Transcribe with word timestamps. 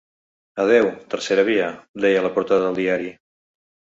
Adeu, 0.61 0.87
tercera 1.11 1.43
via, 1.51 1.67
deia 2.05 2.25
la 2.27 2.33
portada 2.37 2.65
del 2.65 2.79
diari. 2.83 3.13